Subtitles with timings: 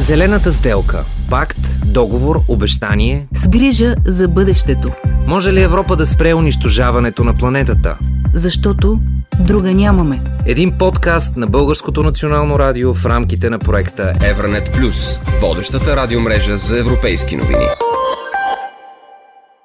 [0.00, 0.98] Зелената сделка.
[1.30, 3.26] Пакт, договор, обещание.
[3.32, 4.88] С грижа за бъдещето.
[5.26, 7.98] Може ли Европа да спре унищожаването на планетата?
[8.34, 8.98] Защото
[9.46, 10.20] друга нямаме.
[10.46, 16.78] Един подкаст на Българското национално радио в рамките на проекта Евранет Плюс, водещата радиомрежа за
[16.78, 17.66] европейски новини.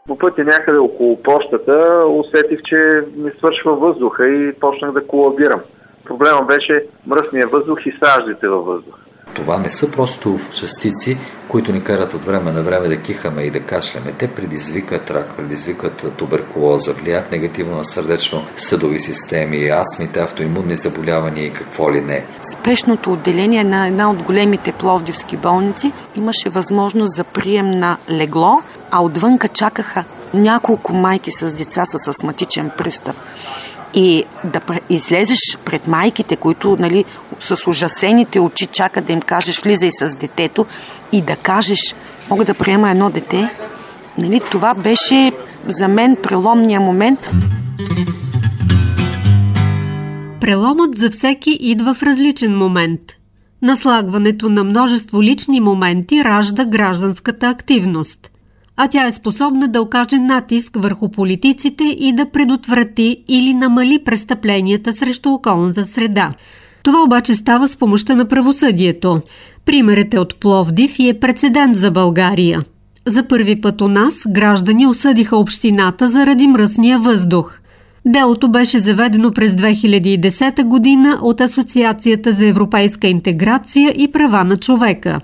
[0.07, 2.75] По пътя някъде около почтата усетих, че
[3.17, 5.59] ми свършва въздуха и почнах да колабирам.
[6.05, 8.99] Проблема беше мръсния въздух и саждите във въздуха.
[9.33, 11.17] Това не са просто частици,
[11.47, 14.11] които ни карат от време на време да кихаме и да кашляме.
[14.11, 21.93] Те предизвикат рак, предизвикат туберкулоза, влияят негативно на сърдечно-съдови системи, астмите, автоимунни заболявания и какво
[21.93, 22.25] ли не.
[22.53, 29.03] Спешното отделение на една от големите пловдивски болници имаше възможност за прием на легло, а
[29.03, 33.15] отвънка чакаха няколко майки с деца с астматичен пристъп.
[33.93, 37.05] И да излезеш пред майките, които нали,
[37.43, 40.65] с ужасените очи чакат да им кажеш влизай с детето
[41.11, 41.95] и да кажеш
[42.29, 43.49] мога да приема едно дете,
[44.17, 45.31] нали, това беше
[45.67, 47.19] за мен преломния момент.
[50.41, 53.01] Преломът за всеки идва в различен момент.
[53.61, 58.29] Наслагването на множество лични моменти ражда гражданската активност
[58.77, 64.93] а тя е способна да окаже натиск върху политиците и да предотврати или намали престъпленията
[64.93, 66.33] срещу околната среда.
[66.83, 69.21] Това обаче става с помощта на правосъдието.
[69.65, 72.63] Примерът е от Пловдив и е прецедент за България.
[73.07, 77.59] За първи път у нас граждани осъдиха общината заради мръсния въздух.
[78.05, 85.19] Делото беше заведено през 2010 година от Асоциацията за европейска интеграция и права на човека.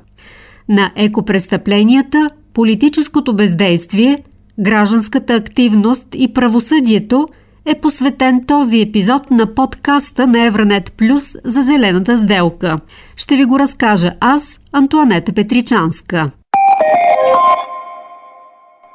[0.70, 4.24] На екопрестъпленията политическото бездействие,
[4.60, 7.28] гражданската активност и правосъдието
[7.66, 12.80] е посветен този епизод на подкаста на Евранет Плюс за зелената сделка.
[13.16, 16.32] Ще ви го разкажа аз, Антуанета Петричанска.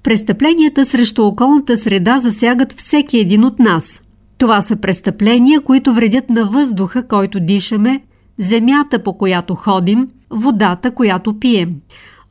[0.04, 4.02] Престъпленията срещу околната среда засягат всеки един от нас.
[4.38, 8.00] Това са престъпления, които вредят на въздуха, който дишаме,
[8.38, 11.74] земята, по която ходим, водата, която пием.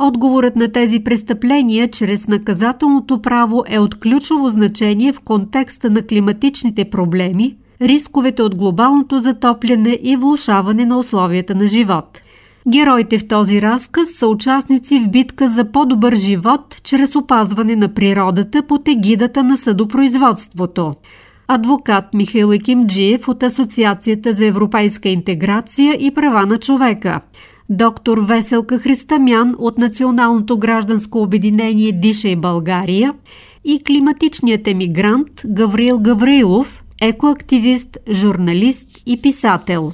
[0.05, 6.85] Отговорът на тези престъпления чрез наказателното право е от ключово значение в контекста на климатичните
[6.85, 12.21] проблеми, рисковете от глобалното затопляне и влушаване на условията на живот.
[12.67, 18.63] Героите в този разказ са участници в битка за по-добър живот чрез опазване на природата
[18.63, 20.93] под егидата на съдопроизводството.
[21.47, 27.21] Адвокат Михаил Екимджиев от Асоциацията за европейска интеграция и права на човека–
[27.69, 33.13] доктор Веселка Христамян от Националното гражданско обединение Дишай България
[33.65, 39.91] и климатичният емигрант Гавриил Гаврилов, екоактивист, журналист и писател.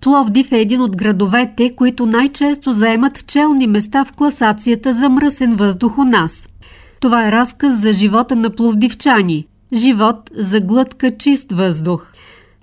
[0.00, 5.98] Пловдив е един от градовете, които най-често заемат челни места в класацията за мръсен въздух
[5.98, 6.48] у нас.
[7.00, 9.46] Това е разказ за живота на пловдивчани.
[9.72, 12.12] Живот за глътка чист въздух.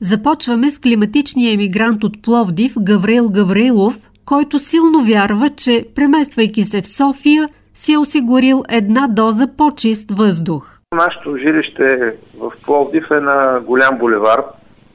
[0.05, 6.87] Започваме с климатичния емигрант от Пловдив Гавриел Гаврилов, който силно вярва, че премествайки се в
[6.87, 10.79] София, си е осигурил една доза по-чист въздух.
[10.95, 14.43] Нашето жилище в Пловдив е на голям булевар,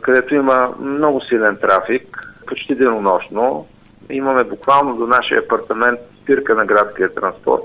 [0.00, 3.66] където има много силен трафик, почти денонощно.
[4.10, 7.62] Имаме буквално до нашия апартамент спирка на градския транспорт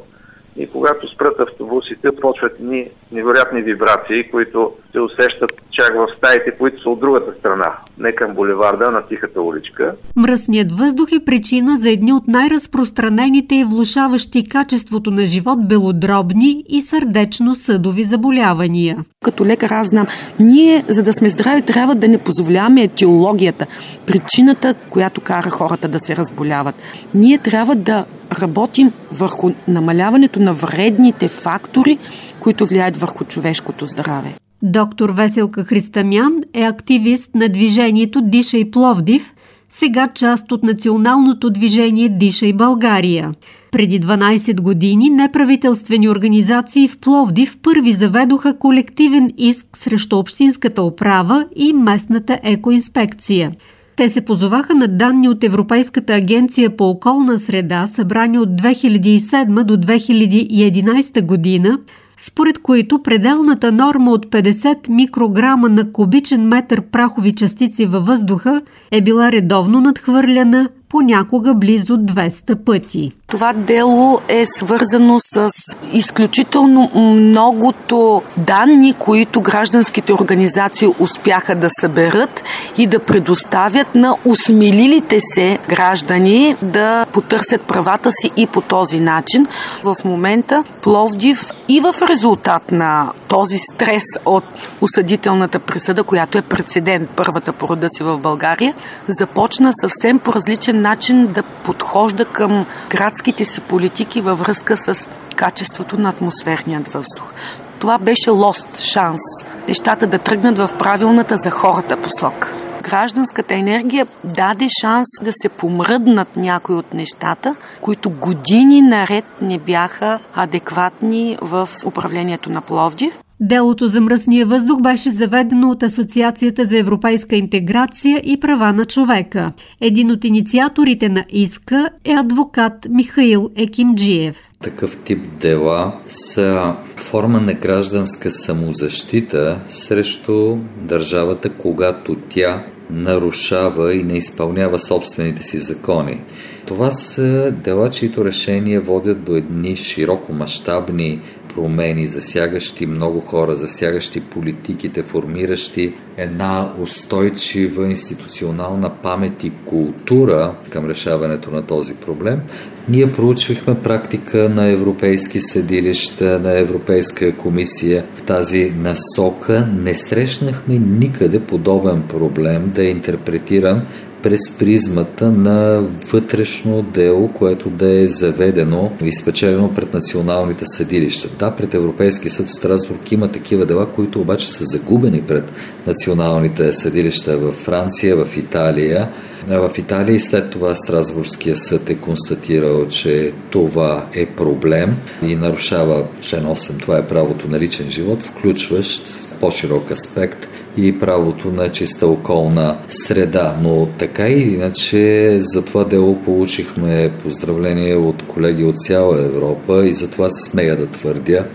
[0.57, 6.81] и когато спрат автобусите, почват ни невероятни вибрации, които се усещат чак в стаите, които
[6.81, 9.95] са от другата страна, не към булеварда, на тихата уличка.
[10.15, 16.81] Мръсният въздух е причина за едни от най-разпространените и влушаващи качеството на живот белодробни и
[16.81, 18.97] сърдечно-съдови заболявания.
[19.23, 20.07] Като лекар аз знам,
[20.39, 23.65] ние, за да сме здрави, трябва да не позволяваме етиологията,
[24.05, 26.75] причината, която кара хората да се разболяват.
[27.13, 31.97] Ние трябва да работим върху намаляването на вредните фактори,
[32.39, 34.33] които влияят върху човешкото здраве.
[34.61, 39.33] Доктор Веселка Христамян е активист на движението Дишай Пловдив,
[39.69, 43.33] сега част от националното движение Дишай България.
[43.71, 51.73] Преди 12 години неправителствени организации в Пловдив първи заведоха колективен иск срещу общинската управа и
[51.73, 53.51] местната екоинспекция–
[53.95, 59.77] те се позоваха на данни от Европейската агенция по околна среда, събрани от 2007 до
[59.77, 61.79] 2011 година,
[62.17, 68.61] според които пределната норма от 50 микрограма на кубичен метър прахови частици във въздуха
[68.91, 73.11] е била редовно надхвърляна понякога близо 200 пъти.
[73.27, 75.49] Това дело е свързано с
[75.93, 82.43] изключително многото данни, които гражданските организации успяха да съберат
[82.77, 89.47] и да предоставят на усмелилите се граждани да потърсят правата си и по този начин.
[89.83, 94.43] В момента Пловдив и в резултат на този стрес от
[94.81, 98.73] осъдителната присъда, която е прецедент, първата по рода си в България,
[99.07, 105.99] започна съвсем по различен начин да подхожда към градските си политики във връзка с качеството
[105.99, 107.33] на атмосферният въздух.
[107.79, 109.21] Това беше лост шанс
[109.67, 112.51] нещата да тръгнат в правилната за хората посока
[112.83, 120.19] гражданската енергия даде шанс да се помръднат някои от нещата, които години наред не бяха
[120.35, 123.19] адекватни в управлението на Пловдив.
[123.39, 129.51] Делото за мръсния въздух беше заведено от Асоциацията за европейска интеграция и права на човека.
[129.81, 134.37] Един от инициаторите на иска е адвокат Михаил Екимджиев.
[134.63, 144.17] Такъв тип дела са форма на гражданска самозащита срещу държавата, когато тя нарушава и не
[144.17, 146.21] изпълнява собствените си закони.
[146.65, 151.21] Това са дела, чието решения водят до едни широко мащабни
[151.55, 161.51] промени, засягащи много хора, засягащи политиките, формиращи една устойчива институционална памет и култура към решаването
[161.51, 162.41] на този проблем.
[162.89, 169.67] Ние проучвахме практика на европейски съдилища, на Европейска комисия в тази насока.
[169.81, 173.81] Не срещнахме никъде подобен проблем да интерпретирам
[174.23, 181.29] през призмата на вътрешно дело, което да е заведено и спечелено пред националните съдилища.
[181.39, 185.51] Да, пред Европейски съд в Страсбург има такива дела, които обаче са загубени пред
[185.87, 189.09] националните съдилища в Франция, в Италия.
[189.47, 196.05] В Италия и след това Страсбургския съд е констатирал, че това е проблем и нарушава
[196.21, 196.79] член 8.
[196.79, 200.47] Това е правото на личен живот, включващ по-широк аспект
[200.77, 203.57] и правото на чиста околна среда.
[203.61, 209.93] Но така или иначе за това дело получихме поздравления от колеги от цяла Европа и
[209.93, 211.45] затова смея да твърдя,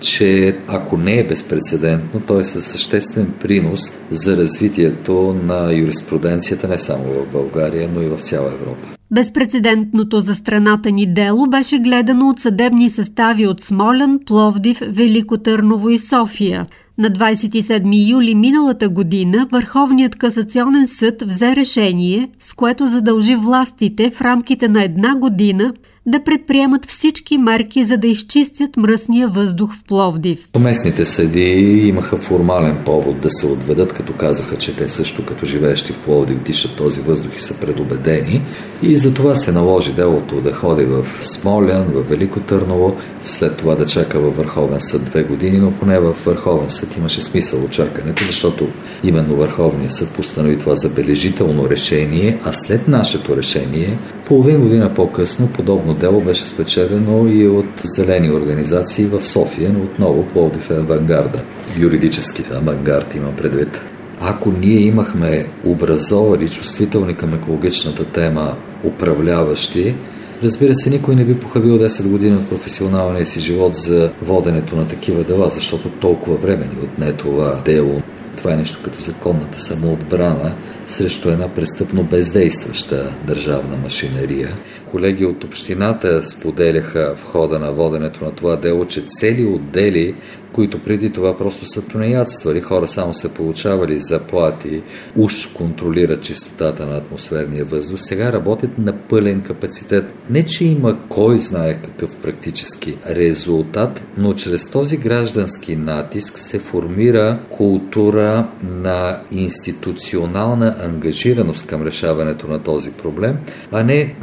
[0.00, 3.80] че ако не е безпредседентно, то е със съществен принос
[4.10, 8.97] за развитието на юриспруденцията не само в България, но и в цяла Европа.
[9.10, 15.90] Безпредседентното за страната ни дело беше гледано от съдебни състави от Смолян, Пловдив, Велико Търново
[15.90, 16.66] и София.
[16.98, 24.20] На 27 юли миналата година Върховният касационен съд взе решение, с което задължи властите в
[24.20, 25.72] рамките на една година
[26.08, 30.48] да предприемат всички мерки, за да изчистят мръсния въздух в Пловдив.
[30.58, 31.40] Местните съди
[31.88, 36.42] имаха формален повод да се отведат, като казаха, че те също като живеещи в Пловдив
[36.42, 38.42] дишат този въздух и са предубедени.
[38.82, 43.74] И за това се наложи делото да ходи в Смолян, в Велико Търново, след това
[43.74, 48.24] да чака във Върховен съд две години, но поне в Върховен съд имаше смисъл очакането,
[48.26, 48.68] защото
[49.04, 55.94] именно Върховният съд постанови това забележително решение, а след нашето решение, половин година по-късно, подобно
[55.98, 61.42] дело беше спечелено и от зелени организации в София, но отново Пловдив е авангарда.
[61.78, 63.80] Юридически авангард има предвид.
[64.20, 69.94] Ако ние имахме образовани, чувствителни към екологичната тема управляващи,
[70.42, 74.88] Разбира се, никой не би похабил 10 години от професионалния си живот за воденето на
[74.88, 78.02] такива дела, защото толкова време ни отне това дело.
[78.36, 80.54] Това е нещо като законната самоотбрана
[80.86, 84.48] срещу една престъпно бездействаща държавна машинерия.
[84.90, 90.14] Колеги от общината споделяха в хода на воденето на това дело, че цели отдели
[90.52, 94.82] които преди това просто са тунеядствали, хора само са получавали заплати,
[95.16, 100.04] уж контролират чистотата на атмосферния въздух, сега работят на пълен капацитет.
[100.30, 107.40] Не, че има кой знае какъв практически резултат, но чрез този граждански натиск се формира
[107.50, 113.36] култура на институционална ангажираност към решаването на този проблем,
[113.72, 114.16] а не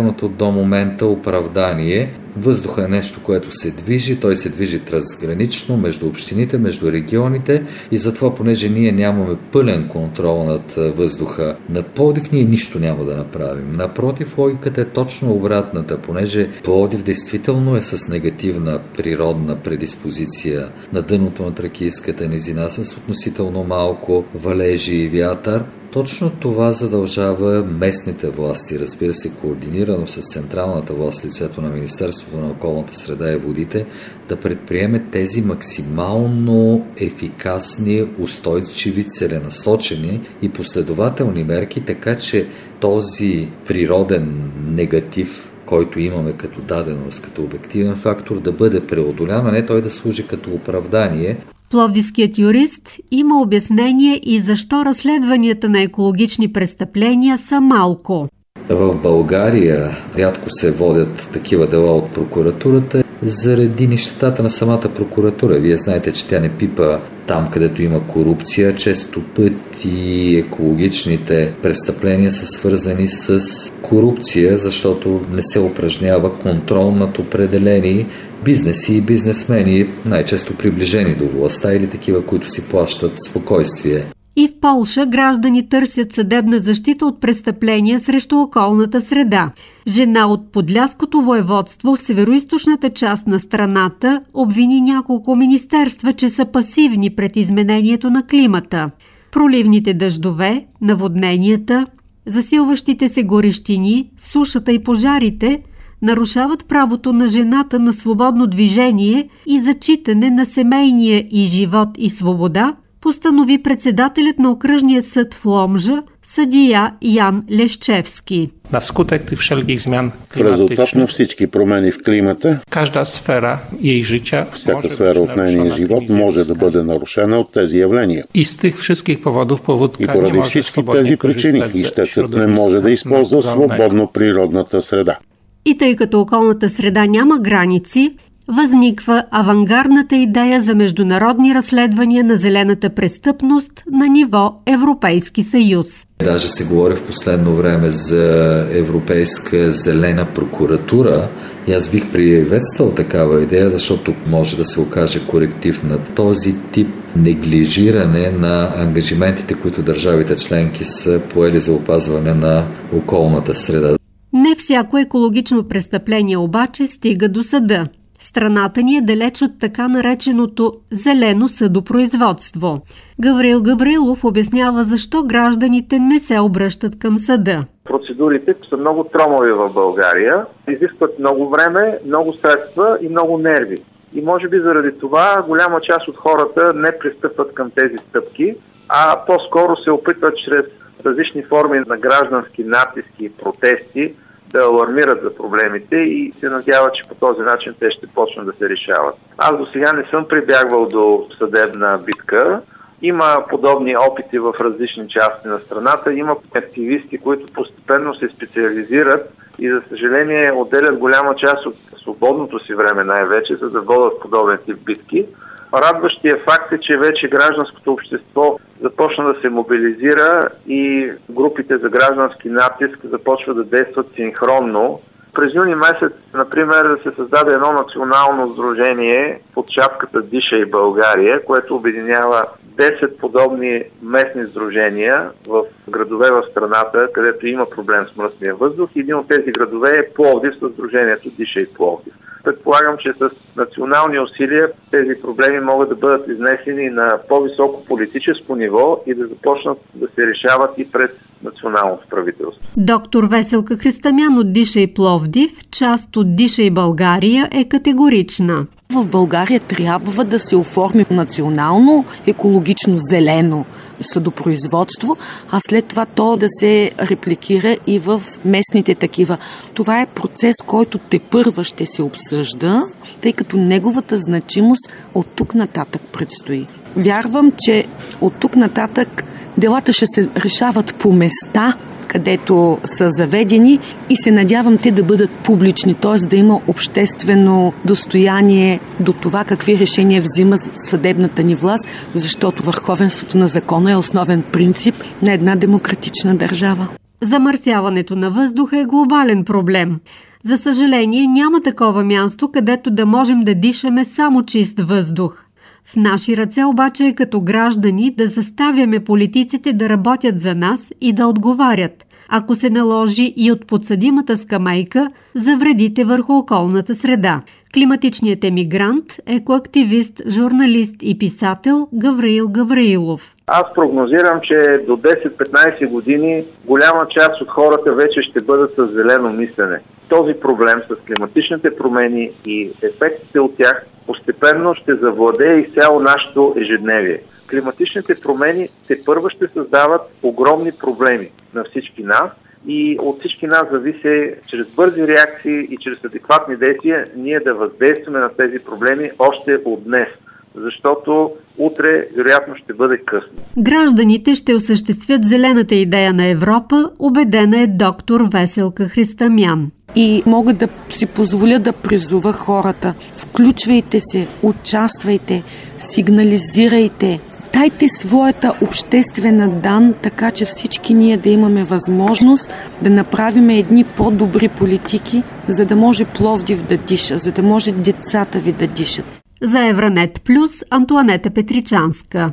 [0.00, 6.08] характерното до момента оправдание Въздуха е нещо, което се движи, той се движи трансгранично между
[6.08, 12.44] общините, между регионите и затова, понеже ние нямаме пълен контрол над въздуха над Пловдив, ние
[12.44, 13.72] нищо няма да направим.
[13.72, 21.42] Напротив, логиката е точно обратната, понеже Пловдив действително е с негативна природна предиспозиция на дъното
[21.42, 29.14] на тракийската низина с относително малко валежи и вятър, точно това задължава местните власти, разбира
[29.14, 33.86] се, координирано с централната власт, лицето на Министерството на околната среда и водите,
[34.28, 42.46] да предприеме тези максимално ефикасни, устойчиви, целенасочени и последователни мерки, така че
[42.80, 49.66] този природен негатив, който имаме като даденост, като обективен фактор, да бъде преодолян, а не
[49.66, 51.38] той да служи като оправдание.
[51.70, 58.28] Пловдивският юрист има обяснение и защо разследванията на екологични престъпления са малко.
[58.68, 65.60] В България рядко се водят такива дела от прокуратурата заради нещата на самата прокуратура.
[65.60, 68.76] Вие знаете, че тя не пипа там, където има корупция.
[68.76, 73.40] Често пъти екологичните престъпления са свързани с
[73.82, 78.06] корупция, защото не се упражнява контрол над определени
[78.44, 84.06] бизнеси и бизнесмени, най-често приближени до властта или такива, които си плащат спокойствие.
[84.36, 89.50] И в Полша граждани търсят съдебна защита от престъпления срещу околната среда.
[89.88, 97.10] Жена от Подляското воеводство в североизточната част на страната обвини няколко министерства, че са пасивни
[97.10, 98.90] пред изменението на климата.
[99.32, 101.86] Проливните дъждове, наводненията,
[102.26, 105.62] засилващите се горещини, сушата и пожарите
[106.02, 112.76] нарушават правото на жената на свободно движение и зачитане на семейния и живот и свобода–
[113.00, 118.50] постанови председателят на окръжния съд в Ломжа, съдия Ян Лещевски.
[118.72, 124.46] На тих wszelkich zmian В резултат на всички промени в климата, każda sfera jej życia
[124.54, 128.24] всяка сфера от нейния живот може да бъде нарушена от тези явления.
[128.34, 132.90] I z tych wszystkich powodów powódka И поради всички тези причини ищецът не може да
[132.90, 135.18] използва свободно природната среда.
[135.64, 138.14] И тъй като околната среда няма граници,
[138.48, 146.06] възниква авангардната идея за международни разследвания на зелената престъпност на ниво Европейски съюз.
[146.24, 151.30] Даже се говори в последно време за Европейска зелена прокуратура.
[151.66, 156.88] И аз бих приветствал такава идея, защото може да се окаже коректив на този тип
[157.16, 163.99] неглижиране на ангажиментите, които държавите членки са поели за опазване на околната среда.
[164.32, 167.86] Не всяко екологично престъпление обаче стига до съда.
[168.18, 172.80] Страната ни е далеч от така нареченото зелено съдопроизводство.
[173.20, 177.64] Гаврил Гаврилов обяснява защо гражданите не се обръщат към съда.
[177.84, 183.76] Процедурите са много тромави в България, изискват много време, много средства и много нерви.
[184.14, 188.54] И може би заради това голяма част от хората не пристъпват към тези стъпки,
[188.88, 190.64] а по-скоро се опитват чрез
[191.06, 194.14] различни форми на граждански натиски и протести
[194.52, 198.52] да алармират за проблемите и се надяват, че по този начин те ще почнат да
[198.52, 199.14] се решават.
[199.38, 202.60] Аз до сега не съм прибягвал до съдебна битка.
[203.02, 206.12] Има подобни опити в различни части на страната.
[206.12, 212.74] Има активисти, които постепенно се специализират и за съжаление отделят голяма част от свободното си
[212.74, 215.26] време най-вече, за да водят подобен тип битки.
[215.74, 222.48] Радващия факт е, че вече гражданското общество започна да се мобилизира и групите за граждански
[222.48, 225.00] натиск започват да действат синхронно.
[225.34, 231.44] През юни месец, например, да се създаде едно национално сдружение под шапката Диша и България,
[231.44, 232.46] което обединява
[232.76, 238.90] 10 подобни местни сдружения в градове в страната, където има проблем с мръсния въздух.
[238.96, 242.14] Един от тези градове е Пловдив с сдружението Диша и Пловдив.
[242.44, 249.02] Предполагам, че с национални усилия тези проблеми могат да бъдат изнесени на по-високо политическо ниво
[249.06, 252.62] и да започнат да се решават и пред националното правителство.
[252.76, 258.66] Доктор Веселка Христамян от Диша и Пловдив, част от Диша и България, е категорична.
[258.92, 263.64] В България трябва да се оформи национално екологично зелено
[264.02, 265.16] съдопроизводство,
[265.50, 269.38] а след това то да се репликира и в местните такива.
[269.74, 272.82] Това е процес, който те първа ще се обсъжда,
[273.20, 276.66] тъй като неговата значимост от тук нататък предстои.
[276.96, 277.86] Вярвам, че
[278.20, 279.24] от тук нататък
[279.58, 281.76] делата ще се решават по места,
[282.10, 283.78] където са заведени
[284.10, 286.26] и се надявам те да бъдат публични, т.е.
[286.26, 293.48] да има обществено достояние до това какви решения взима съдебната ни власт, защото върховенството на
[293.48, 296.88] закона е основен принцип на една демократична държава.
[297.22, 300.00] Замърсяването на въздуха е глобален проблем.
[300.44, 305.44] За съжаление, няма такова място, където да можем да дишаме само чист въздух.
[305.92, 311.12] В наши ръце обаче е като граждани да заставяме политиците да работят за нас и
[311.12, 317.40] да отговарят, ако се наложи и от подсъдимата скамейка за вредите върху околната среда.
[317.74, 323.36] Климатичният емигрант, екоактивист, журналист и писател Гавраил Гавраилов.
[323.46, 329.32] Аз прогнозирам, че до 10-15 години голяма част от хората вече ще бъдат с зелено
[329.32, 329.80] мислене.
[330.10, 337.22] Този проблем с климатичните промени и ефектите от тях постепенно ще завладее изцяло нашето ежедневие.
[337.50, 342.30] Климатичните промени те първо ще създават огромни проблеми на всички нас
[342.66, 348.18] и от всички нас зависи чрез бързи реакции и чрез адекватни действия ние да въздействаме
[348.18, 350.08] на тези проблеми още от днес
[350.54, 353.32] защото утре вероятно ще бъде късно.
[353.58, 359.70] Гражданите ще осъществят зелената идея на Европа, убедена е доктор Веселка Христамян.
[359.96, 362.94] И мога да си позволя да призова хората.
[363.16, 365.42] Включвайте се, участвайте,
[365.78, 367.20] сигнализирайте,
[367.52, 372.50] дайте своята обществена дан, така че всички ние да имаме възможност
[372.82, 378.38] да направим едни по-добри политики, за да може Пловдив да диша, за да може децата
[378.38, 379.04] ви да дишат.
[379.42, 382.32] За Евранет Плюс Антуанета Петричанска.